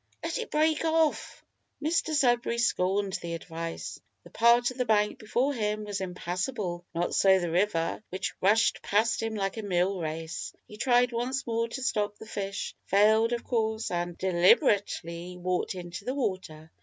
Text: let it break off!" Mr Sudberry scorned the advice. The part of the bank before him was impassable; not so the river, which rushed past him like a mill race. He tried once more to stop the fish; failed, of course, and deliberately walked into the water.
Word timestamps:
let 0.23 0.39
it 0.39 0.49
break 0.49 0.83
off!" 0.83 1.45
Mr 1.79 2.15
Sudberry 2.15 2.57
scorned 2.59 3.13
the 3.21 3.35
advice. 3.35 3.99
The 4.23 4.31
part 4.31 4.71
of 4.71 4.79
the 4.79 4.83
bank 4.85 5.19
before 5.19 5.53
him 5.53 5.83
was 5.83 6.01
impassable; 6.01 6.83
not 6.95 7.13
so 7.13 7.37
the 7.37 7.51
river, 7.51 8.01
which 8.09 8.33
rushed 8.41 8.81
past 8.81 9.21
him 9.21 9.35
like 9.35 9.57
a 9.57 9.61
mill 9.61 9.99
race. 9.99 10.53
He 10.65 10.77
tried 10.77 11.11
once 11.11 11.45
more 11.45 11.67
to 11.67 11.83
stop 11.83 12.17
the 12.17 12.25
fish; 12.25 12.73
failed, 12.87 13.31
of 13.31 13.43
course, 13.43 13.91
and 13.91 14.17
deliberately 14.17 15.37
walked 15.37 15.75
into 15.75 16.03
the 16.03 16.15
water. 16.15 16.71